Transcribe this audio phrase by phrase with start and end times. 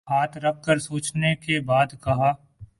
[0.09, 2.31] ہاتھ رکھ کر سوچنے کے بعد کہا۔